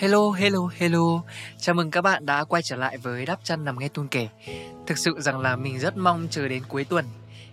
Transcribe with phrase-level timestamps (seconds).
[0.00, 1.22] Hello, hello, hello.
[1.58, 4.28] Chào mừng các bạn đã quay trở lại với Đắp Chăn Nằm Nghe Tuôn Kể.
[4.86, 7.04] Thực sự rằng là mình rất mong chờ đến cuối tuần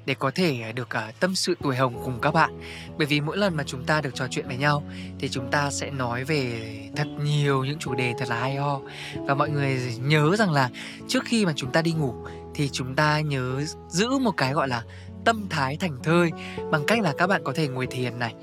[0.05, 2.61] để có thể à, được uh, tâm sự tuổi hồng cùng các bạn.
[2.97, 4.83] Bởi vì mỗi lần mà chúng ta được trò chuyện với nhau
[5.19, 6.61] thì chúng ta sẽ nói về
[6.95, 8.79] thật nhiều những chủ đề thật là hay ho.
[9.25, 10.69] Và mọi người nhớ rằng là
[11.07, 12.13] trước khi mà chúng ta đi ngủ
[12.55, 14.83] thì chúng ta nhớ giữ một cái gọi là
[15.25, 16.31] tâm thái thành thơi
[16.71, 18.33] bằng cách là các bạn có thể ngồi thiền này,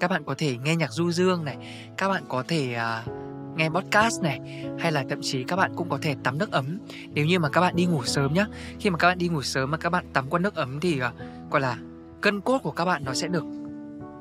[0.00, 1.56] các bạn có thể nghe nhạc du dương này,
[1.96, 3.19] các bạn có thể uh,
[3.60, 4.40] nghe podcast này
[4.78, 6.78] hay là thậm chí các bạn cũng có thể tắm nước ấm.
[7.08, 8.46] Nếu như mà các bạn đi ngủ sớm nhá
[8.80, 11.00] khi mà các bạn đi ngủ sớm mà các bạn tắm qua nước ấm thì
[11.02, 11.76] uh, gọi là
[12.20, 13.44] cân cốt của các bạn nó sẽ được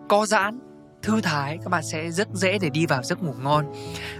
[0.09, 0.59] co giãn
[1.01, 3.73] thư thái các bạn sẽ rất dễ để đi vào giấc ngủ ngon.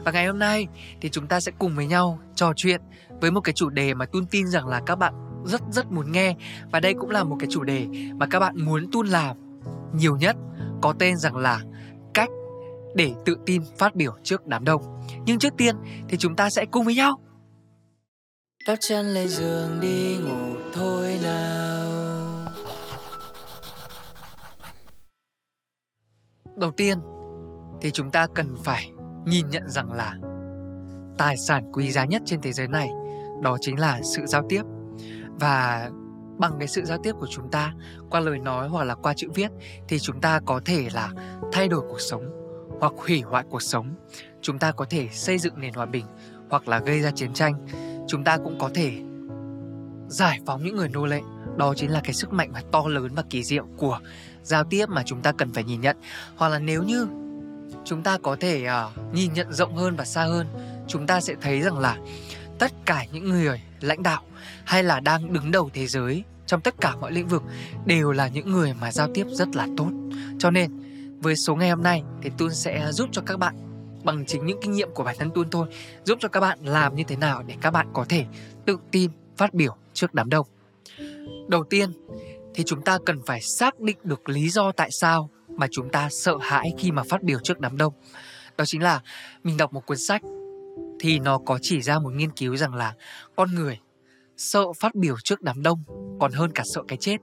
[0.06, 0.68] Và ngày hôm nay
[1.02, 2.82] thì chúng ta sẽ cùng với nhau trò chuyện
[3.22, 5.14] với một cái chủ đề mà tôi tin rằng là các bạn
[5.46, 6.36] rất rất muốn nghe.
[6.72, 9.38] Và đây cũng là một cái chủ đề mà các bạn muốn tun làm
[9.94, 10.36] nhiều nhất
[10.82, 11.62] có tên rằng là
[12.96, 14.82] để tự tin phát biểu trước đám đông.
[15.26, 15.76] Nhưng trước tiên
[16.10, 17.20] thì chúng ta sẽ cùng với nhau.
[18.68, 21.90] Đắp chân lên giường đi ngủ thôi nào.
[26.56, 26.98] Đầu tiên
[27.82, 28.92] thì chúng ta cần phải
[29.26, 30.16] nhìn nhận rằng là
[31.18, 32.90] tài sản quý giá nhất trên thế giới này
[33.42, 34.62] đó chính là sự giao tiếp.
[35.40, 35.90] Và
[36.38, 37.74] bằng cái sự giao tiếp của chúng ta
[38.10, 39.52] qua lời nói hoặc là qua chữ viết
[39.88, 41.10] thì chúng ta có thể là
[41.52, 42.39] thay đổi cuộc sống
[42.80, 43.96] hoặc hủy hoại cuộc sống.
[44.42, 46.06] Chúng ta có thể xây dựng nền hòa bình
[46.50, 47.68] hoặc là gây ra chiến tranh.
[48.08, 48.94] Chúng ta cũng có thể
[50.08, 51.22] giải phóng những người nô lệ.
[51.58, 54.00] Đó chính là cái sức mạnh và to lớn và kỳ diệu của
[54.44, 55.98] giao tiếp mà chúng ta cần phải nhìn nhận.
[56.36, 57.08] Hoặc là nếu như
[57.86, 60.48] chúng ta có thể uh, nhìn nhận rộng hơn và xa hơn
[60.88, 61.98] chúng ta sẽ thấy rằng là
[62.60, 64.24] tất cả những người lãnh đạo
[64.66, 67.44] hay là đang đứng đầu thế giới trong tất cả mọi lĩnh vực
[67.86, 69.90] đều là những người mà giao tiếp rất là tốt.
[70.40, 70.72] Cho nên
[71.22, 73.56] với số ngày hôm nay thì Tun sẽ giúp cho các bạn
[74.04, 75.68] bằng chính những kinh nghiệm của bản thân Tun thôi
[76.04, 78.26] giúp cho các bạn làm như thế nào để các bạn có thể
[78.66, 80.48] tự tin phát biểu trước đám đông.
[81.48, 81.92] Đầu tiên
[82.54, 86.10] thì chúng ta cần phải xác định được lý do tại sao mà chúng ta
[86.12, 87.94] sợ hãi khi mà phát biểu trước đám đông.
[88.58, 89.02] Đó chính là
[89.44, 90.22] mình đọc một cuốn sách
[91.00, 92.94] thì nó có chỉ ra một nghiên cứu rằng là
[93.36, 93.80] con người
[94.38, 95.84] sợ phát biểu trước đám đông
[96.20, 97.18] còn hơn cả sợ cái chết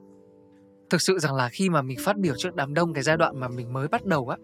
[0.89, 3.39] thực sự rằng là khi mà mình phát biểu trước đám đông cái giai đoạn
[3.39, 4.37] mà mình mới bắt đầu á,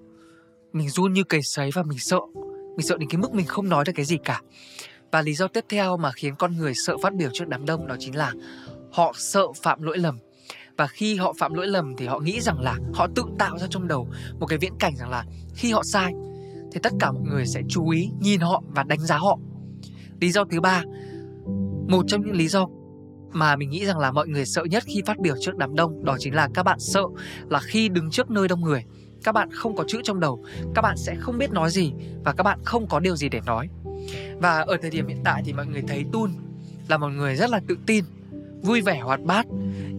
[0.74, 2.20] mình run như cầy sấy và mình sợ.
[2.78, 4.42] Mình sợ đến cái mức mình không nói được cái gì cả.
[5.12, 7.88] Và lý do tiếp theo mà khiến con người sợ phát biểu trước đám đông
[7.88, 8.34] đó chính là
[8.92, 10.20] họ sợ phạm lỗi lầm.
[10.78, 13.68] Và khi họ phạm lỗi lầm thì họ nghĩ rằng là họ tự tạo ra
[13.70, 14.08] trong đầu
[14.40, 16.14] một cái viễn cảnh rằng là khi họ sai
[16.72, 19.40] thì tất cả mọi người sẽ chú ý, nhìn họ và đánh giá họ.
[20.22, 20.84] Lý do thứ ba,
[21.88, 22.68] một trong những lý do
[23.34, 26.06] mà mình nghĩ rằng là mọi người sợ nhất khi phát biểu trước đám đông,
[26.06, 27.04] đó chính là các bạn sợ
[27.50, 28.86] là khi đứng trước nơi đông người,
[29.24, 30.46] các bạn không có chữ trong đầu,
[30.76, 33.42] các bạn sẽ không biết nói gì và các bạn không có điều gì để
[33.46, 33.70] nói.
[34.38, 36.32] Và ở thời điểm hiện tại thì mọi người thấy Tun
[36.88, 38.06] là một người rất là tự tin,
[38.62, 39.46] vui vẻ, hoạt bát.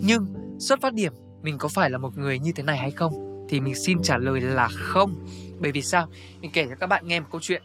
[0.00, 0.26] Nhưng
[0.58, 1.12] xuất phát điểm
[1.42, 4.18] mình có phải là một người như thế này hay không thì mình xin trả
[4.18, 5.26] lời là không.
[5.60, 6.08] Bởi vì sao?
[6.40, 7.62] Mình kể cho các bạn nghe một câu chuyện.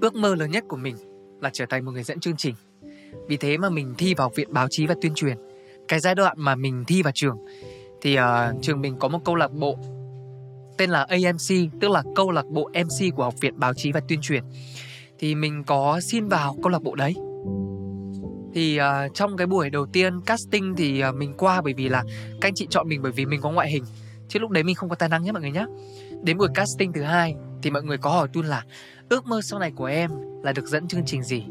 [0.00, 0.96] Ước mơ lớn nhất của mình
[1.40, 2.54] là trở thành một người dẫn chương trình
[3.28, 5.36] vì thế mà mình thi vào học viện báo chí và tuyên truyền.
[5.88, 7.36] Cái giai đoạn mà mình thi vào trường
[8.00, 8.22] thì uh,
[8.62, 9.78] trường mình có một câu lạc bộ
[10.78, 14.00] tên là AMC tức là câu lạc bộ MC của học viện báo chí và
[14.08, 14.44] tuyên truyền.
[15.18, 17.14] Thì mình có xin vào câu lạc bộ đấy.
[18.54, 22.04] Thì uh, trong cái buổi đầu tiên casting thì uh, mình qua bởi vì là
[22.40, 23.84] các anh chị chọn mình bởi vì mình có ngoại hình.
[24.28, 25.66] Chứ lúc đấy mình không có tài năng nhé mọi người nhé
[26.22, 28.64] đến buổi casting thứ hai thì mọi người có hỏi tôi là
[29.08, 30.10] ước mơ sau này của em
[30.42, 31.44] là được dẫn chương trình gì?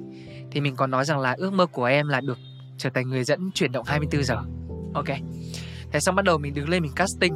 [0.51, 2.37] Thì mình còn nói rằng là ước mơ của em là được
[2.77, 4.35] trở thành người dẫn chuyển động 24 giờ.
[4.93, 5.07] Ok.
[5.91, 7.35] Thế xong bắt đầu mình đứng lên mình casting.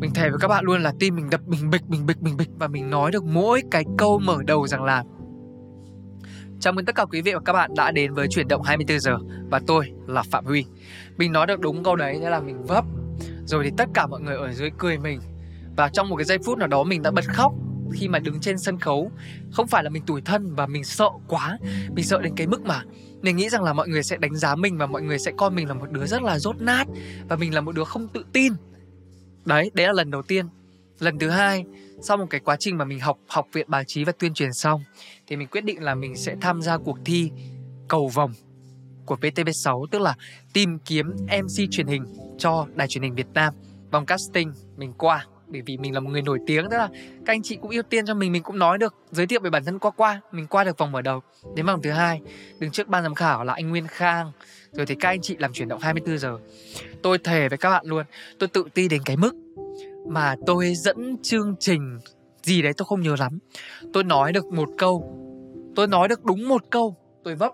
[0.00, 2.36] Mình thề với các bạn luôn là tim mình đập bình bịch bình bịch bình
[2.36, 5.04] bịch và mình nói được mỗi cái câu mở đầu rằng là
[6.60, 9.00] Chào mừng tất cả quý vị và các bạn đã đến với chuyển động 24
[9.00, 9.18] giờ
[9.50, 10.64] và tôi là Phạm Huy.
[11.16, 12.84] Mình nói được đúng câu đấy nên là mình vấp.
[13.44, 15.20] Rồi thì tất cả mọi người ở dưới cười mình.
[15.76, 17.52] Và trong một cái giây phút nào đó mình đã bật khóc
[17.92, 19.10] khi mà đứng trên sân khấu.
[19.52, 21.58] Không phải là mình tủi thân và mình sợ quá,
[21.94, 22.84] mình sợ đến cái mức mà
[23.22, 25.50] mình nghĩ rằng là mọi người sẽ đánh giá mình và mọi người sẽ coi
[25.50, 26.86] mình là một đứa rất là rốt nát
[27.28, 28.52] và mình là một đứa không tự tin.
[29.44, 30.46] Đấy đấy là lần đầu tiên.
[30.98, 31.64] Lần thứ hai,
[32.02, 34.52] sau một cái quá trình mà mình học học viện báo chí và tuyên truyền
[34.52, 34.82] xong,
[35.26, 37.30] thì mình quyết định là mình sẽ tham gia cuộc thi
[37.88, 38.32] cầu vòng
[39.06, 40.14] của VTV6 tức là
[40.52, 42.04] tìm kiếm MC truyền hình
[42.38, 43.54] cho đài truyền hình Việt Nam
[43.90, 46.88] vòng casting mình qua bởi vì mình là một người nổi tiếng tức là
[47.26, 49.50] các anh chị cũng ưu tiên cho mình mình cũng nói được, giới thiệu về
[49.50, 51.20] bản thân qua qua, mình qua được vòng mở đầu.
[51.54, 52.20] Đến vòng thứ hai,
[52.58, 54.32] đứng trước ban giám khảo là anh Nguyên Khang.
[54.72, 56.38] Rồi thì các anh chị làm chuyển động 24 giờ.
[57.02, 58.04] Tôi thề với các bạn luôn,
[58.38, 59.34] tôi tự ti đến cái mức
[60.08, 61.98] mà tôi dẫn chương trình
[62.42, 63.38] gì đấy tôi không nhớ lắm.
[63.92, 65.16] Tôi nói được một câu,
[65.76, 67.52] tôi nói được đúng một câu, tôi vấp.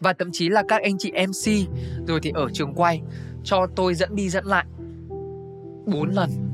[0.00, 1.68] Và thậm chí là các anh chị mc
[2.06, 3.02] rồi thì ở trường quay,
[3.44, 4.64] cho tôi dẫn đi dẫn lại
[5.86, 6.47] bốn lần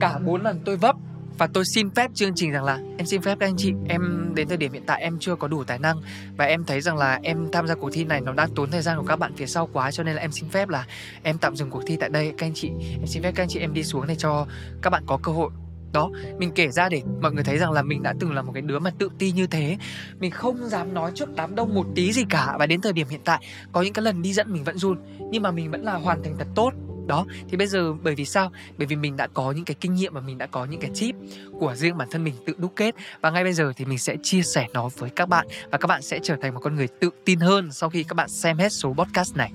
[0.00, 0.96] cả bốn lần tôi vấp.
[1.38, 4.32] Và tôi xin phép chương trình rằng là em xin phép các anh chị, em
[4.34, 6.00] đến thời điểm hiện tại em chưa có đủ tài năng.
[6.36, 8.82] Và em thấy rằng là em tham gia cuộc thi này nó đang tốn thời
[8.82, 10.86] gian của các bạn phía sau quá, cho nên là em xin phép là
[11.22, 12.32] em tạm dừng cuộc thi tại đây.
[12.38, 14.46] Các anh chị, em xin phép các anh chị em đi xuống để cho
[14.82, 15.50] các bạn có cơ hội.
[15.92, 18.52] Đó, mình kể ra để mọi người thấy rằng là mình đã từng là một
[18.52, 19.76] cái đứa mà tự ti như thế.
[20.18, 22.56] Mình không dám nói trước đám đông một tí gì cả.
[22.58, 24.98] Và đến thời điểm hiện tại, có những cái lần đi dẫn mình vẫn run.
[25.30, 26.72] Nhưng mà mình vẫn là hoàn thành thật tốt
[27.08, 27.26] đó.
[27.48, 28.50] Thì bây giờ, bởi vì sao?
[28.78, 30.90] Bởi vì mình đã có những cái kinh nghiệm và mình đã có những cái
[31.00, 31.16] tip
[31.60, 32.94] của riêng bản thân mình tự đúc kết.
[33.20, 35.46] Và ngay bây giờ thì mình sẽ chia sẻ nó với các bạn.
[35.70, 38.14] Và các bạn sẽ trở thành một con người tự tin hơn sau khi các
[38.14, 39.52] bạn xem hết số podcast này.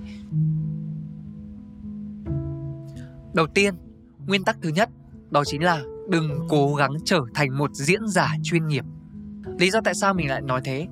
[3.34, 3.74] Đầu tiên,
[4.28, 4.90] nguyên tắc thứ nhất,
[5.30, 8.86] đó chính là đừng cố gắng trở thành một diễn giả chuyên nghiệp.
[9.60, 10.88] Lý do tại sao mình lại nói thế?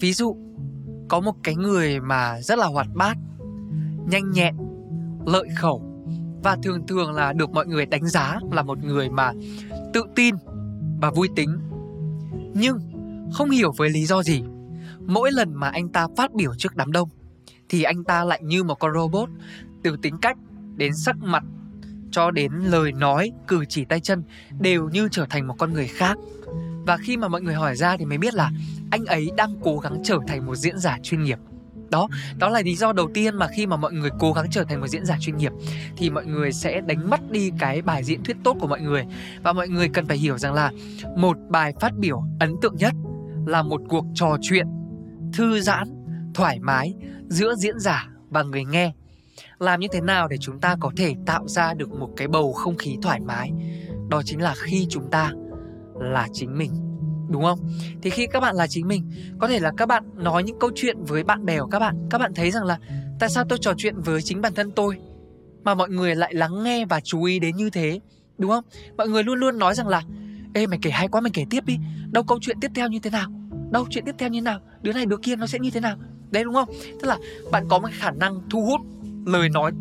[0.00, 0.36] Ví dụ,
[1.08, 3.16] có một cái người mà rất là hoạt bát,
[4.10, 4.56] nhanh nhẹn,
[5.26, 5.93] lợi khẩu
[6.44, 9.32] và thường thường là được mọi người đánh giá là một người mà
[9.92, 10.34] tự tin
[11.00, 11.58] và vui tính.
[12.54, 12.78] Nhưng
[13.32, 14.42] không hiểu với lý do gì,
[15.06, 17.08] mỗi lần mà anh ta phát biểu trước đám đông
[17.68, 19.28] thì anh ta lại như một con robot,
[19.82, 20.36] từ tính cách
[20.76, 21.44] đến sắc mặt
[22.10, 24.22] cho đến lời nói, cử chỉ tay chân
[24.60, 26.18] đều như trở thành một con người khác.
[26.86, 28.50] Và khi mà mọi người hỏi ra thì mới biết là
[28.90, 31.38] anh ấy đang cố gắng trở thành một diễn giả chuyên nghiệp
[31.94, 32.08] đó
[32.38, 34.80] đó là lý do đầu tiên mà khi mà mọi người cố gắng trở thành
[34.80, 35.52] một diễn giả chuyên nghiệp
[35.96, 39.04] thì mọi người sẽ đánh mất đi cái bài diễn thuyết tốt của mọi người.
[39.42, 40.72] Và mọi người cần phải hiểu rằng là
[41.16, 42.92] một bài phát biểu ấn tượng nhất
[43.46, 44.66] là một cuộc trò chuyện
[45.32, 45.88] thư giãn,
[46.34, 46.94] thoải mái
[47.28, 48.92] giữa diễn giả và người nghe.
[49.58, 52.52] Làm như thế nào để chúng ta có thể tạo ra được một cái bầu
[52.52, 53.50] không khí thoải mái?
[54.08, 55.32] Đó chính là khi chúng ta
[56.00, 56.93] là chính mình
[57.28, 57.58] đúng không?
[58.02, 60.70] Thì khi các bạn là chính mình, có thể là các bạn nói những câu
[60.74, 61.96] chuyện với bạn bè của các bạn.
[62.10, 62.78] Các bạn thấy rằng là
[63.20, 64.98] tại sao tôi trò chuyện với chính bản thân tôi
[65.64, 68.00] mà mọi người lại lắng nghe và chú ý đến như thế?
[68.38, 68.64] Đúng không?
[68.96, 70.02] Mọi người luôn luôn nói rằng là,
[70.54, 71.78] ê, mày kể hay quá, mày kể tiếp đi.
[72.10, 73.30] Đâu câu chuyện tiếp theo như thế nào?
[73.70, 74.60] Đâu chuyện tiếp theo như thế nào?
[74.82, 75.96] Đứa này đứa kia nó sẽ như thế nào?
[76.30, 76.68] Đấy, đúng không?
[77.00, 77.18] Tức là
[77.52, 78.80] bạn có một khả năng thu hút
[79.26, 79.72] lời nói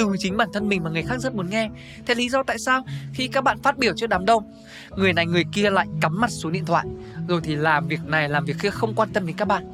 [0.00, 1.70] từ chính bản thân mình mà người khác rất muốn nghe.
[2.06, 2.84] Thế lý do tại sao?
[3.12, 4.52] Khi các bạn phát biểu trước đám đông,
[4.96, 6.86] người này người kia lại cắm mặt xuống điện thoại.
[7.28, 9.64] Rồi thì làm việc này, làm việc kia không quan tâm đến các bạn.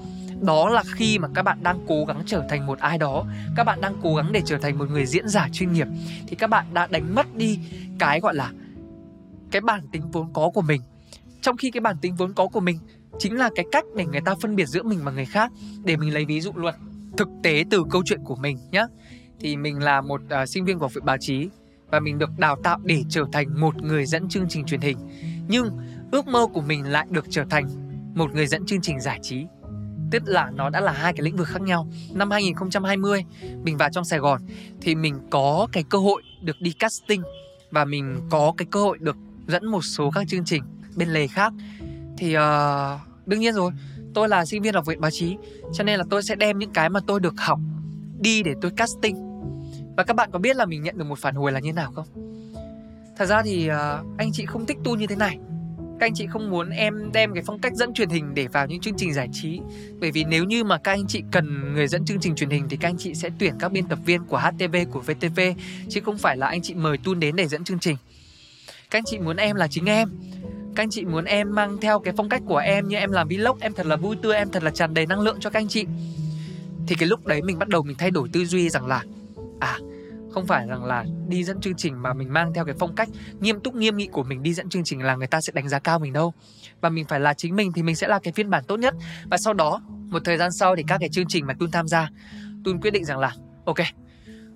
[0.41, 3.25] Đó là khi mà các bạn đang cố gắng trở thành một ai đó.
[3.57, 5.87] Các bạn đang cố gắng để trở thành một người diễn giả chuyên nghiệp.
[6.27, 7.59] Thì các bạn đã đánh mất đi
[7.99, 8.53] cái gọi là
[9.51, 10.81] cái bản tính vốn có của mình.
[11.41, 12.79] Trong khi cái bản tính vốn có của mình
[13.19, 15.53] chính là cái cách để người ta phân biệt giữa mình và người khác.
[15.85, 16.75] Để mình lấy ví dụ luật
[17.17, 18.87] thực tế từ câu chuyện của mình nhé
[19.41, 21.49] thì mình là một uh, sinh viên của viện báo chí
[21.91, 24.99] và mình được đào tạo để trở thành một người dẫn chương trình truyền hình.
[25.49, 25.71] Nhưng
[26.11, 27.69] ước mơ của mình lại được trở thành
[28.15, 29.45] một người dẫn chương trình giải trí.
[30.11, 31.89] Tức là nó đã là hai cái lĩnh vực khác nhau.
[32.13, 33.25] Năm 2020
[33.63, 34.41] mình vào trong Sài Gòn
[34.81, 37.23] thì mình có cái cơ hội được đi casting
[37.71, 39.17] và mình có cái cơ hội được
[39.47, 40.63] dẫn một số các chương trình
[40.97, 41.53] bên lề khác.
[42.19, 42.43] Thì uh,
[43.27, 43.73] đương nhiên rồi,
[44.15, 45.37] tôi là sinh viên học viện báo chí
[45.73, 47.59] cho nên là tôi sẽ đem những cái mà tôi được học
[48.21, 49.27] đi để tôi casting
[49.97, 51.93] và các bạn có biết là mình nhận được một phản hồi là như nào
[51.93, 52.07] không?
[53.17, 55.39] Thật ra thì uh, anh chị không thích tu như thế này.
[56.01, 58.67] Các anh chị không muốn em đem cái phong cách dẫn truyền hình để vào
[58.67, 59.61] những chương trình giải trí.
[60.01, 62.67] Bởi vì nếu như mà các anh chị cần người dẫn chương trình truyền hình
[62.69, 65.41] Thì các anh chị sẽ tuyển các biên tập viên của HTV, của VTV
[65.89, 67.97] Chứ không phải là anh chị mời Tun đến để dẫn chương trình.
[68.91, 70.11] Các anh chị muốn em là chính em.
[70.75, 73.29] Các anh chị muốn em mang theo cái phong cách của em Như em làm
[73.29, 75.61] vlog, em thật là vui tươi, em thật là tràn đầy năng lượng cho các
[75.61, 75.87] anh chị.
[76.87, 79.03] Thì cái lúc đấy mình bắt đầu mình thay đổi tư duy rằng là
[79.61, 79.79] à
[80.37, 83.09] không phải rằng là đi dẫn chương trình mà mình mang theo cái phong cách
[83.41, 85.69] nghiêm túc nghiêm nghị của mình đi dẫn chương trình là người ta sẽ đánh
[85.69, 86.33] giá cao mình đâu.
[86.81, 88.95] Và mình phải là chính mình thì mình sẽ là cái phiên bản tốt nhất.
[89.31, 91.89] Và sau đó một thời gian sau thì các cái chương trình mà Tun tham
[91.89, 92.11] gia
[92.65, 93.77] Tun quyết định rằng là ok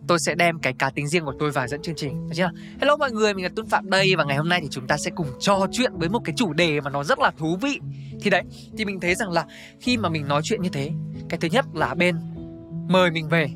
[0.08, 2.28] tôi sẽ đem cái cá tính riêng của tôi vào dẫn chương trình.
[2.28, 2.50] Được chưa?
[2.80, 4.96] Hello mọi người, mình là Tuân Phạm đây Và ngày hôm nay thì chúng ta
[4.96, 7.80] sẽ cùng trò chuyện với một cái chủ đề mà nó rất là thú vị.
[8.20, 8.42] Thì đấy,
[8.78, 9.44] thì mình thấy rằng là
[9.80, 10.90] khi mà mình nói chuyện như thế
[11.28, 12.16] Cái thứ nhất là bên
[12.88, 13.48] mời mình về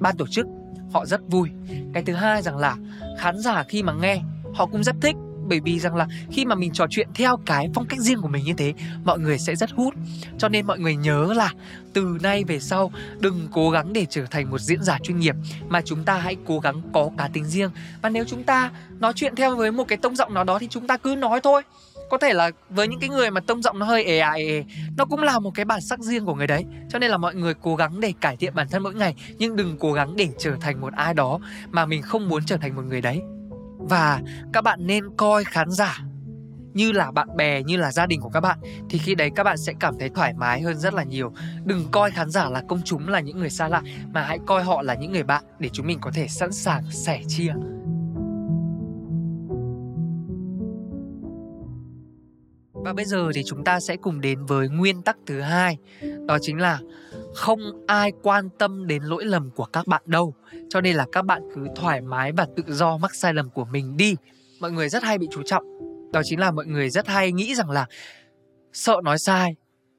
[0.00, 0.46] ban tổ chức
[0.92, 1.50] họ rất vui.
[1.94, 2.76] Cái thứ hai rằng là
[3.18, 4.22] khán giả khi mà nghe,
[4.54, 5.16] họ cũng rất thích.
[5.48, 8.28] Bởi vì rằng là khi mà mình trò chuyện theo cái phong cách riêng của
[8.28, 9.94] mình như thế, mọi người sẽ rất hút.
[10.38, 11.52] Cho nên mọi người nhớ là
[11.92, 15.34] từ nay về sau, đừng cố gắng để trở thành một diễn giả chuyên nghiệp,
[15.68, 17.70] mà chúng ta hãy cố gắng có cá tính riêng.
[18.02, 20.68] Và nếu chúng ta nói chuyện theo với một cái tông giọng nào đó thì
[20.68, 21.62] chúng ta cứ nói thôi
[22.10, 24.64] có thể là với những cái người mà tông giọng nó hơi ề à ề
[24.96, 26.64] nó cũng là một cái bản sắc riêng của người đấy.
[26.88, 29.56] Cho nên là mọi người cố gắng để cải thiện bản thân mỗi ngày nhưng
[29.56, 31.38] đừng cố gắng để trở thành một ai đó
[31.70, 33.20] mà mình không muốn trở thành một người đấy.
[33.78, 34.20] Và
[34.52, 35.98] các bạn nên coi khán giả
[36.72, 38.58] như là bạn bè như là gia đình của các bạn
[38.90, 41.32] thì khi đấy các bạn sẽ cảm thấy thoải mái hơn rất là nhiều.
[41.64, 44.62] Đừng coi khán giả là công chúng là những người xa lạ mà hãy coi
[44.62, 47.52] họ là những người bạn để chúng mình có thể sẵn sàng sẻ chia
[52.84, 55.78] Và bây giờ thì chúng ta sẽ cùng đến với nguyên tắc thứ hai,
[56.26, 56.80] đó chính là
[57.34, 60.34] không ai quan tâm đến lỗi lầm của các bạn đâu.
[60.68, 63.64] Cho nên là các bạn cứ thoải mái và tự do mắc sai lầm của
[63.64, 64.16] mình đi.
[64.60, 65.64] Mọi người rất hay bị chú trọng.
[66.12, 67.86] Đó chính là mọi người rất hay nghĩ rằng là
[68.72, 69.54] sợ nói sai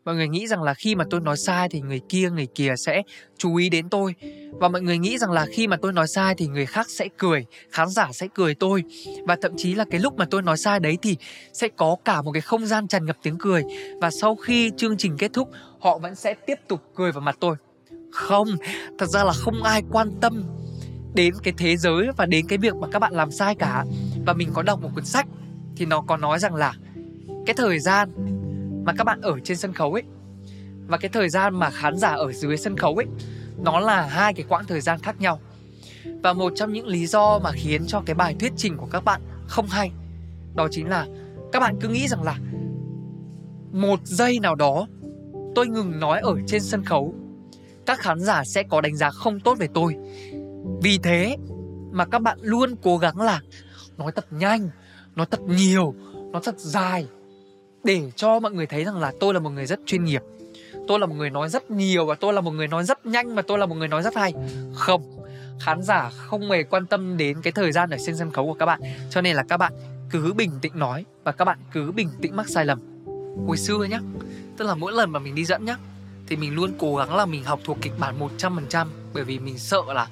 [0.06, 2.74] mọi người nghĩ rằng là khi mà tôi nói sai thì người kia người kia
[2.78, 3.02] sẽ
[3.38, 4.16] chú ý đến tôi.
[4.52, 7.08] Và mọi người nghĩ rằng là khi mà tôi nói sai thì người khác sẽ
[7.18, 8.84] cười, khán giả sẽ cười tôi.
[9.28, 11.18] Và thậm chí là cái lúc mà tôi nói sai đấy thì
[11.54, 13.64] sẽ có cả một cái không gian tràn ngập tiếng cười.
[14.02, 17.38] Và sau khi chương trình kết thúc, họ vẫn sẽ tiếp tục cười vào mặt
[17.40, 17.56] tôi.
[18.12, 18.48] Không,
[19.00, 20.44] thật ra là không ai quan tâm
[21.14, 23.86] đến cái thế giới và đến cái việc mà các bạn làm sai cả.
[24.26, 25.28] Và mình có đọc một cuốn sách
[25.76, 26.74] thì nó có nói rằng là
[27.46, 28.10] cái thời gian
[28.84, 30.04] mà các bạn ở trên sân khấu ấy.
[30.88, 33.06] Và cái thời gian mà khán giả ở dưới sân khấu ấy,
[33.58, 35.40] nó là hai cái quãng thời gian khác nhau.
[36.24, 39.04] Và một trong những lý do mà khiến cho cái bài thuyết trình của các
[39.04, 39.92] bạn không hay,
[40.56, 41.08] đó chính là
[41.52, 42.38] các bạn cứ nghĩ rằng là
[43.72, 44.88] một giây nào đó
[45.56, 47.14] tôi ngừng nói ở trên sân khấu,
[47.86, 49.96] các khán giả sẽ có đánh giá không tốt về tôi.
[50.82, 51.38] Vì thế
[51.92, 53.42] mà các bạn luôn cố gắng là
[53.98, 54.70] nói thật nhanh,
[55.16, 55.96] nói thật nhiều,
[56.32, 57.08] nói thật dài
[57.84, 60.22] để cho mọi người thấy rằng là tôi là một người rất chuyên nghiệp.
[60.88, 63.36] Tôi là một người nói rất nhiều và tôi là một người nói rất nhanh
[63.36, 64.34] và tôi là một người nói rất hay.
[64.74, 65.26] Không,
[65.60, 68.54] khán giả không hề quan tâm đến cái thời gian ở trên sân khấu của
[68.54, 68.82] các bạn.
[69.10, 69.74] Cho nên là các bạn
[70.10, 72.80] cứ bình tĩnh nói và các bạn cứ bình tĩnh mắc sai lầm.
[73.48, 74.00] Hồi xưa nhá,
[74.58, 75.78] tức là mỗi lần mà mình đi dẫn nhá,
[76.28, 79.58] thì mình luôn cố gắng là mình học thuộc kịch bản 100% bởi vì mình
[79.58, 80.08] sợ là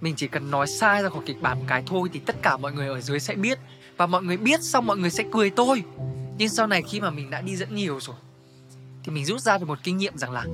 [0.00, 2.56] mình chỉ cần nói sai ra khỏi kịch bản một cái thôi thì tất cả
[2.56, 3.58] mọi người ở dưới sẽ biết.
[3.96, 5.82] Và mọi người biết xong mọi người sẽ cười tôi
[6.38, 8.16] nhưng sau này khi mà mình đã đi dẫn nhiều rồi
[9.04, 10.44] thì mình rút ra được một kinh nghiệm rằng là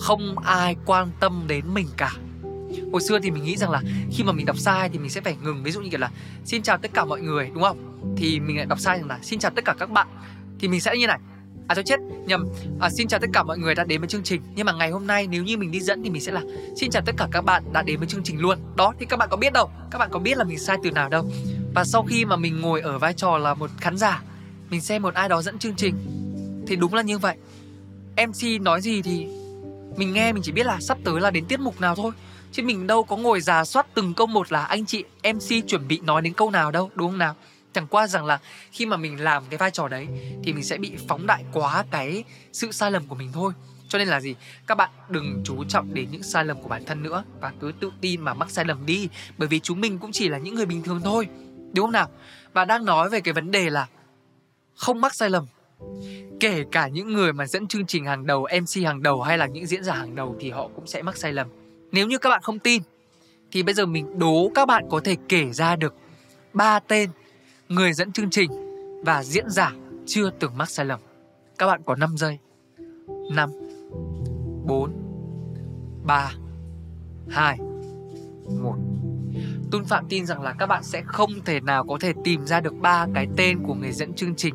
[0.00, 2.12] không ai quan tâm đến mình cả.
[2.92, 3.82] Hồi xưa thì mình nghĩ rằng là
[4.12, 5.62] khi mà mình đọc sai thì mình sẽ phải ngừng.
[5.62, 6.10] Ví dụ như kiểu là
[6.44, 8.14] xin chào tất cả mọi người đúng không?
[8.16, 10.06] Thì mình lại đọc sai rằng là xin chào tất cả các bạn
[10.58, 11.18] thì mình sẽ như này.
[11.68, 12.48] À tôi chết nhầm.
[12.80, 14.42] À, Xin chào tất cả mọi người đã đến với chương trình.
[14.54, 16.42] Nhưng mà ngày hôm nay nếu như mình đi dẫn thì mình sẽ là
[16.76, 19.16] Xin chào tất cả các bạn đã đến với chương trình luôn Đó thì các
[19.16, 19.70] bạn có biết đâu.
[19.90, 21.26] Các bạn có biết là mình sai từ nào đâu.
[21.74, 24.22] Và sau khi mà mình ngồi ở vai trò là một khán giả
[24.70, 25.94] mình xem một ai đó dẫn chương trình.
[26.66, 27.36] Thì đúng là như vậy.
[28.26, 29.26] Mc nói gì thì
[29.96, 32.12] mình nghe, mình chỉ biết là sắp tới là đến tiết mục nào thôi.
[32.52, 35.04] Chứ mình đâu có ngồi giả soát từng câu một là anh chị
[35.34, 37.34] mc chuẩn bị nói đến câu nào đâu, đúng không nào?
[37.72, 38.38] Chẳng qua rằng là
[38.72, 40.08] khi mà mình làm cái vai trò đấy
[40.44, 43.52] thì mình sẽ bị phóng đại quá cái sự sai lầm của mình thôi.
[43.88, 44.34] Cho nên là gì?
[44.66, 47.72] Các bạn đừng chú trọng đến những sai lầm của bản thân nữa và cứ
[47.80, 49.08] tự tin mà mắc sai lầm đi.
[49.38, 51.28] Bởi vì chúng mình cũng chỉ là những người bình thường thôi.
[51.72, 52.08] Đúng không nào?
[52.52, 53.86] Và đang nói về cái vấn đề là
[54.76, 55.46] không mắc sai lầm.
[56.40, 59.46] Kể cả những người mà dẫn chương trình hàng đầu mc hàng đầu hay là
[59.46, 61.48] những diễn giả hàng đầu thì họ cũng sẽ mắc sai lầm.
[61.92, 62.82] Nếu như các bạn không tin,
[63.52, 65.94] thì bây giờ mình đố các bạn có thể kể ra được
[66.52, 67.10] ba tên
[67.68, 68.50] người dẫn chương trình
[69.04, 69.72] và diễn giả
[70.06, 71.00] chưa từng mắc sai lầm.
[71.58, 72.38] Các bạn có 5 giây.
[73.32, 73.50] 5
[74.66, 74.92] 4
[76.04, 76.32] 3
[77.28, 77.58] 2
[78.62, 78.76] 1
[79.74, 82.60] Tun Phạm tin rằng là các bạn sẽ không thể nào có thể tìm ra
[82.60, 84.54] được ba cái tên của người dẫn chương trình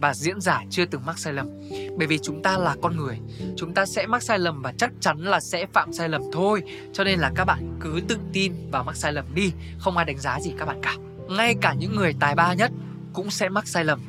[0.00, 1.46] và diễn giả chưa từng mắc sai lầm.
[1.98, 3.18] Bởi vì chúng ta là con người,
[3.56, 6.62] chúng ta sẽ mắc sai lầm và chắc chắn là sẽ phạm sai lầm thôi.
[6.92, 10.04] Cho nên là các bạn cứ tự tin và mắc sai lầm đi, không ai
[10.06, 10.94] đánh giá gì các bạn cả.
[11.28, 12.70] Ngay cả những người tài ba nhất
[13.12, 14.00] cũng sẽ mắc sai lầm.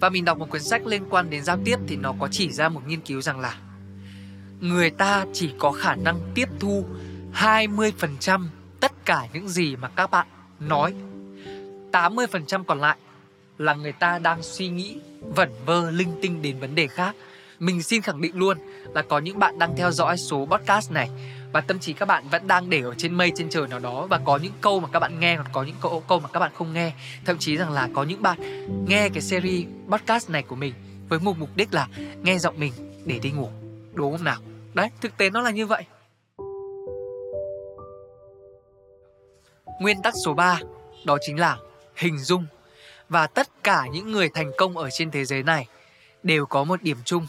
[0.00, 2.52] Và mình đọc một cuốn sách liên quan đến giao tiếp thì nó có chỉ
[2.52, 3.54] ra một nghiên cứu rằng là
[4.60, 6.84] người ta chỉ có khả năng tiếp thu
[7.34, 8.46] 20%
[8.80, 10.26] tất cả những gì mà các bạn
[10.60, 10.94] nói.
[11.92, 12.96] 80% còn lại
[13.58, 17.16] là người ta đang suy nghĩ, vẩn vơ, linh tinh đến vấn đề khác.
[17.58, 18.58] Mình xin khẳng định luôn
[18.94, 21.10] là có những bạn đang theo dõi số podcast này
[21.52, 24.06] và tâm trí các bạn vẫn đang để ở trên mây, trên trời nào đó
[24.06, 26.40] và có những câu mà các bạn nghe còn có những câu câu mà các
[26.40, 26.92] bạn không nghe.
[27.24, 28.38] Thậm chí rằng là có những bạn
[28.88, 30.74] nghe cái series podcast này của mình
[31.08, 31.88] với một mục đích là
[32.22, 32.72] nghe giọng mình
[33.04, 33.50] để đi ngủ.
[33.94, 34.40] Đúng không nào?
[34.74, 35.84] Đấy, thực tế nó là như vậy.
[39.78, 40.60] Nguyên tắc số 3
[41.04, 41.56] đó chính là
[41.96, 42.46] hình dung.
[43.08, 45.66] Và tất cả những người thành công ở trên thế giới này
[46.22, 47.26] đều có một điểm chung,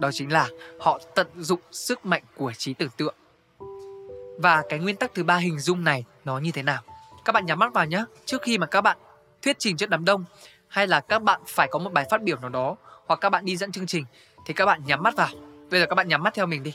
[0.00, 0.48] đó chính là
[0.80, 3.14] họ tận dụng sức mạnh của trí tưởng tượng.
[4.38, 6.82] Và cái nguyên tắc thứ ba hình dung này nó như thế nào?
[7.24, 8.98] Các bạn nhắm mắt vào nhé, trước khi mà các bạn
[9.42, 10.24] thuyết trình trước đám đông
[10.68, 12.76] hay là các bạn phải có một bài phát biểu nào đó
[13.06, 14.04] hoặc các bạn đi dẫn chương trình
[14.46, 15.28] thì các bạn nhắm mắt vào.
[15.70, 16.74] Bây giờ các bạn nhắm mắt theo mình đi.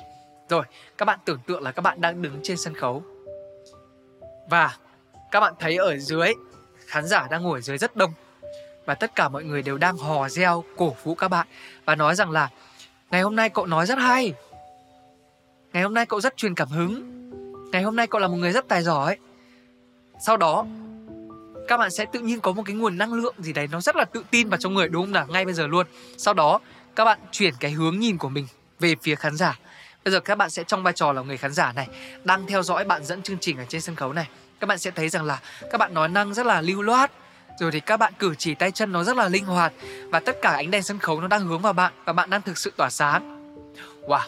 [0.49, 0.65] Rồi,
[0.97, 3.03] các bạn tưởng tượng là các bạn đang đứng trên sân khấu.
[4.49, 4.77] Và
[5.35, 6.33] các bạn thấy ở dưới,
[6.85, 8.13] khán giả đang ngồi ở dưới rất đông.
[8.85, 11.47] Và tất cả mọi người đều đang hò reo, cổ vũ các bạn.
[11.85, 12.49] Và nói rằng là,
[13.11, 14.33] ngày hôm nay cậu nói rất hay.
[15.73, 17.03] Ngày hôm nay cậu rất truyền cảm hứng.
[17.71, 19.17] Ngày hôm nay cậu là một người rất tài giỏi.
[20.25, 20.65] Sau đó,
[21.67, 23.95] các bạn sẽ tự nhiên có một cái nguồn năng lượng gì đấy nó rất
[23.95, 25.27] là tự tin vào trong người, đúng không nào?
[25.29, 25.87] Ngay bây giờ luôn.
[26.17, 26.59] Sau đó,
[26.95, 28.47] các bạn chuyển cái hướng nhìn của mình
[28.79, 29.59] về phía khán giả.
[30.05, 31.87] Bây giờ các bạn sẽ trong vai trò là người khán giả này,
[32.23, 34.27] đang theo dõi bạn dẫn chương trình ở trên sân khấu này
[34.65, 35.39] các bạn sẽ thấy rằng là
[35.71, 37.11] các bạn nói năng rất là lưu loát.
[37.59, 39.73] Rồi thì các bạn cử chỉ tay chân nó rất là linh hoạt
[40.09, 42.41] và tất cả ánh đèn sân khấu nó đang hướng vào bạn và bạn đang
[42.41, 43.53] thực sự tỏa sáng.
[44.01, 44.27] Wow!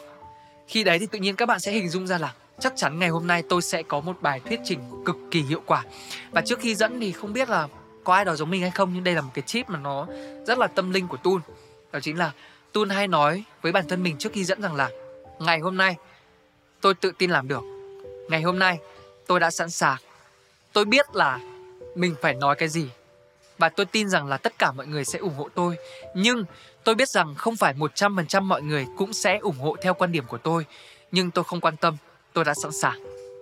[0.67, 3.10] Khi đấy thì tự nhiên các bạn sẽ hình dung ra là chắc chắn ngày
[3.10, 5.84] hôm nay tôi sẽ có một bài thuyết trình cực kỳ hiệu quả.
[6.32, 7.67] Và trước khi dẫn thì không biết là
[8.03, 10.08] có ai đó giống mình hay không, nhưng đây là một cái tip mà nó
[10.48, 11.41] rất là tâm linh của Tun
[11.91, 12.32] đó chính là
[12.72, 14.89] Tun hay nói với bản thân mình trước khi dẫn rằng là
[15.39, 15.96] ngày hôm nay
[16.82, 17.63] tôi tự tin làm được.
[18.29, 18.77] Ngày hôm nay
[19.27, 19.98] tôi đã sẵn sàng
[20.77, 21.39] tôi biết là
[21.96, 22.89] mình phải nói cái gì.
[23.57, 25.77] Và tôi tin rằng là tất cả mọi người sẽ ủng hộ tôi.
[26.15, 26.46] Nhưng
[26.84, 30.24] tôi biết rằng không phải 100% mọi người cũng sẽ ủng hộ theo quan điểm
[30.27, 30.65] của tôi.
[31.12, 31.98] Nhưng tôi không quan tâm.
[32.34, 33.00] Tôi đã sẵn sàng.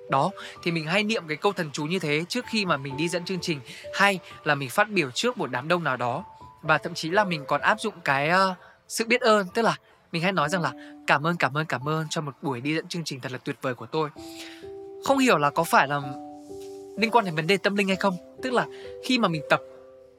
[0.09, 0.31] Đó
[0.63, 3.09] thì mình hay niệm cái câu thần chú như thế trước khi mà mình đi
[3.09, 3.59] dẫn chương trình.
[3.93, 6.23] Hay là mình phát biểu trước một đám đông nào đó.
[6.61, 9.47] Và thậm chí là mình còn áp dụng cái uh, sự biết ơn.
[9.53, 9.75] Tức là
[10.11, 10.71] mình hay nói rằng là
[11.07, 13.37] cảm ơn cảm ơn cảm ơn cho một buổi đi dẫn chương trình thật là
[13.37, 14.09] tuyệt vời của tôi.
[15.05, 16.01] Không hiểu là có phải là
[16.97, 18.17] liên quan đến vấn đề tâm linh hay không?
[18.43, 18.65] Tức là
[19.03, 19.61] khi mà mình tập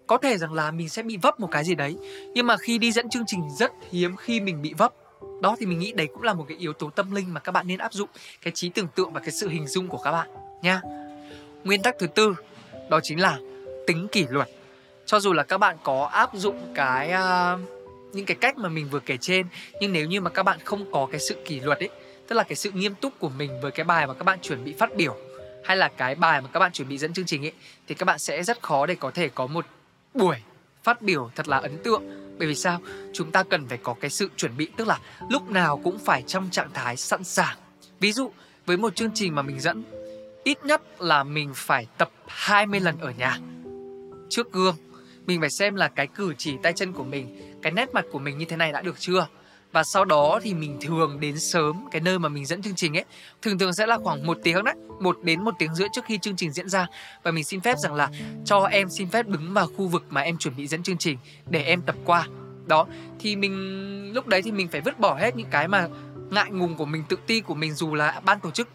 [0.07, 1.97] có thể rằng là mình sẽ bị vấp một cái gì đấy.
[2.35, 4.95] Nhưng mà khi đi dẫn chương trình rất hiếm khi mình bị vấp.
[5.43, 7.53] Đó thì mình nghĩ đấy cũng là một cái yếu tố tâm linh mà các
[7.53, 8.09] bạn nên áp dụng.
[8.43, 10.29] Cái trí tưởng tượng và cái sự hình dung của các bạn
[10.63, 10.81] nha.
[11.65, 12.35] Nguyên tắc thứ tư
[12.91, 13.39] đó chính là
[13.87, 14.49] tính kỷ luật.
[15.07, 17.61] Cho dù là các bạn có áp dụng cái uh,
[18.13, 19.47] những cái cách mà mình vừa kể trên
[19.81, 21.89] nhưng nếu như mà các bạn không có cái sự kỷ luật ấy
[22.27, 24.65] tức là cái sự nghiêm túc của mình với cái bài mà các bạn chuẩn
[24.65, 25.17] bị phát biểu
[25.67, 27.53] hay là cái bài mà các bạn chuẩn bị dẫn chương trình ấy,
[27.89, 29.67] thì các bạn sẽ rất khó để có thể có một
[30.15, 30.37] buổi
[30.83, 32.03] phát biểu thật là ấn tượng.
[32.39, 32.81] Bởi vì sao?
[33.13, 34.99] Chúng ta cần phải có cái sự chuẩn bị, tức là
[35.31, 37.57] lúc nào cũng phải trong trạng thái sẵn sàng.
[38.01, 38.33] Ví dụ,
[38.67, 39.83] với một chương trình mà mình dẫn,
[40.45, 43.39] ít nhất là mình phải tập 20 lần ở nhà.
[44.31, 44.77] Trước gương,
[45.27, 48.19] mình phải xem là cái cử chỉ tay chân của mình, cái nét mặt của
[48.19, 49.27] mình như thế này đã được chưa?
[49.73, 52.97] Và sau đó thì mình thường đến sớm, cái nơi mà mình dẫn chương trình
[52.97, 53.05] ấy,
[53.43, 56.19] thường thường sẽ là khoảng một tiếng đấy, một đến một tiếng rưỡi trước khi
[56.19, 56.87] chương trình diễn ra.
[57.23, 58.11] Và mình xin phép rằng là
[58.45, 61.19] cho em xin phép đứng vào khu vực mà em chuẩn bị dẫn chương trình
[61.51, 62.29] để em tập qua.
[62.67, 62.87] Đó,
[63.19, 65.89] thì mình, lúc đấy thì mình phải vứt bỏ hết những cái mà
[66.31, 68.69] ngại ngùng của mình, tự ti của mình dù là ban tổ chức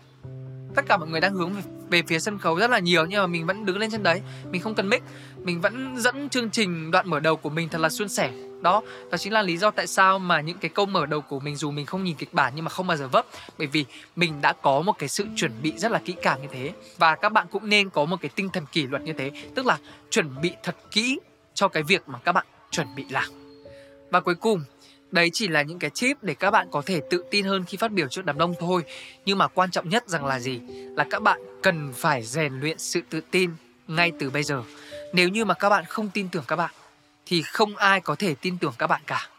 [0.76, 3.22] tất cả mọi người đang hướng về, về phía sân khấu rất là nhiều nhưng
[3.22, 4.22] mà mình vẫn đứng lên trên đấy.
[4.52, 5.04] Mình không cần mic.
[5.38, 8.32] Mình vẫn dẫn chương trình đoạn mở đầu của mình thật là suôn sẻ.
[8.62, 8.82] Đó
[9.12, 11.56] đó chính là lý do tại sao mà những cái câu mở đầu của mình
[11.56, 13.26] dù mình không nhìn kịch bản nhưng mà không bao giờ vấp.
[13.58, 16.48] Bởi vì mình đã có một cái sự chuẩn bị rất là kỹ càng như
[16.52, 16.72] thế.
[16.98, 19.32] Và các bạn cũng nên có một cái tinh thần kỷ luật như thế.
[19.56, 19.78] Tức là
[20.10, 21.20] chuẩn bị thật kỹ
[21.54, 23.32] cho cái việc mà các bạn chuẩn bị làm.
[24.12, 24.64] Và cuối cùng
[25.12, 27.78] Đấy chỉ là những cái tip để các bạn có thể tự tin hơn khi
[27.78, 28.84] phát biểu trước đám đông thôi.
[29.26, 30.60] Nhưng mà quan trọng nhất rằng là gì?
[30.98, 33.52] Là các bạn cần phải rèn luyện sự tự tin
[33.88, 34.64] ngay từ bây giờ.
[35.14, 36.72] Nếu như mà các bạn không tin tưởng các bạn,
[37.26, 39.30] Thì không ai có thể tin tưởng các bạn cả.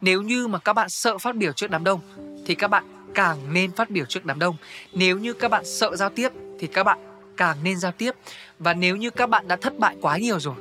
[0.00, 2.00] Nếu như mà các bạn sợ phát biểu trước đám đông,
[2.46, 4.56] Thì các bạn càng nên phát biểu trước đám đông.
[4.92, 6.98] Nếu như các bạn sợ giao tiếp, Thì các bạn
[7.36, 8.14] càng nên giao tiếp.
[8.58, 10.54] Và nếu như các bạn đã thất bại quá nhiều rồi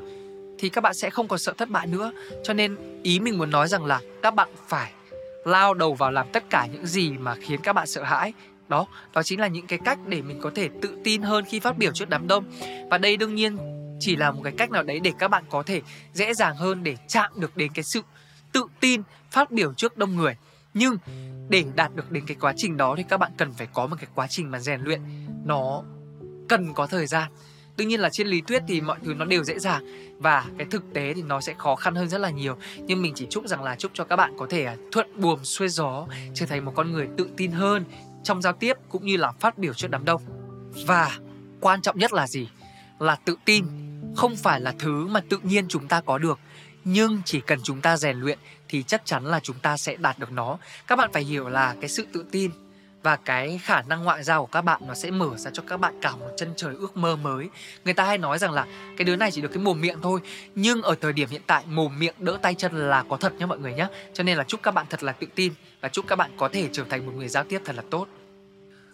[0.60, 2.12] thì các bạn sẽ không còn sợ thất bại nữa.
[2.44, 4.92] Cho nên ý mình muốn nói rằng là các bạn phải
[5.46, 8.34] lao đầu vào làm tất cả những gì mà khiến các bạn sợ hãi.
[8.68, 11.60] Đó đó chính là những cái cách để mình có thể tự tin hơn khi
[11.60, 12.44] phát biểu trước đám đông.
[12.92, 13.58] Và đây đương nhiên
[14.00, 15.82] chỉ là một cái cách nào đấy để các bạn có thể
[16.14, 18.02] dễ dàng hơn để chạm được đến cái sự
[18.52, 20.36] tự tin phát biểu trước đông người.
[20.74, 20.98] Nhưng
[21.50, 23.96] để đạt được đến cái quá trình đó thì các bạn cần phải có một
[24.00, 25.02] cái quá trình mà rèn luyện.
[25.46, 25.84] Nó
[26.50, 27.32] cần có thời gian
[27.80, 29.84] tuy nhiên là trên lý thuyết thì mọi thứ nó đều dễ dàng
[30.18, 32.58] và cái thực tế thì nó sẽ khó khăn hơn rất là nhiều.
[32.78, 35.44] Nhưng mình chỉ chúc rằng là chúc cho các bạn có thể à, thuận buồm
[35.44, 37.86] xuôi gió, trở thành một con người tự tin hơn
[38.24, 40.22] trong giao tiếp cũng như là phát biểu trước đám đông.
[40.88, 41.18] Và
[41.62, 42.50] quan trọng nhất là gì?
[43.00, 43.66] Là tự tin.
[44.16, 46.40] Không phải là thứ mà tự nhiên chúng ta có được,
[46.84, 50.20] nhưng chỉ cần chúng ta rèn luyện thì chắc chắn là chúng ta sẽ đạt
[50.20, 50.58] được nó.
[50.88, 52.52] Các bạn phải hiểu là cái sự tự tin
[53.04, 55.78] và cái khả năng ngoại giao của các bạn nó sẽ mở ra cho các
[55.78, 57.50] bạn cả một chân trời ước mơ mới.
[57.86, 58.66] Người ta hay nói rằng là
[58.98, 60.20] cái đứa này chỉ được cái mồm miệng thôi,
[60.56, 63.46] nhưng ở thời điểm hiện tại mồm miệng đỡ tay chân là có thật nhé
[63.46, 66.08] mọi người nhé cho nên là chúc các bạn thật là tự tin và chúc
[66.08, 68.08] các bạn có thể trở thành một người giao tiếp thật là tốt.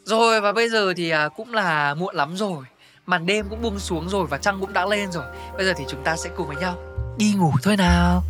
[0.03, 2.63] Rồi, và bây giờ thì à, cũng là muộn lắm rồi.
[3.05, 5.23] Màn đêm cũng buông xuống rồi và trăng cũng đã lên rồi.
[5.57, 6.77] Bây giờ thì chúng ta sẽ cùng với nhau
[7.17, 8.23] đi ngủ thôi nào.